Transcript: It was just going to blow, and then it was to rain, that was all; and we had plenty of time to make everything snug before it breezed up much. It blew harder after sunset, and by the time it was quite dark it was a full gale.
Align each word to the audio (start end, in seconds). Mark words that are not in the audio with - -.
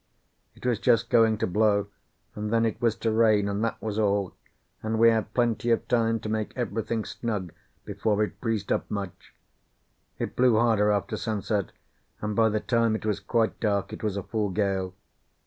It 0.55 0.65
was 0.65 0.79
just 0.79 1.11
going 1.11 1.37
to 1.37 1.45
blow, 1.45 1.85
and 2.33 2.51
then 2.51 2.65
it 2.65 2.81
was 2.81 2.95
to 2.95 3.11
rain, 3.11 3.61
that 3.61 3.79
was 3.83 3.99
all; 3.99 4.33
and 4.81 4.97
we 4.97 5.09
had 5.09 5.31
plenty 5.35 5.69
of 5.69 5.87
time 5.87 6.19
to 6.21 6.27
make 6.27 6.53
everything 6.57 7.05
snug 7.05 7.53
before 7.85 8.23
it 8.23 8.41
breezed 8.41 8.71
up 8.71 8.89
much. 8.89 9.35
It 10.17 10.35
blew 10.35 10.55
harder 10.57 10.89
after 10.91 11.17
sunset, 11.17 11.71
and 12.19 12.35
by 12.35 12.49
the 12.49 12.61
time 12.61 12.95
it 12.95 13.05
was 13.05 13.19
quite 13.19 13.59
dark 13.59 13.93
it 13.93 14.01
was 14.01 14.17
a 14.17 14.23
full 14.23 14.49
gale. 14.49 14.95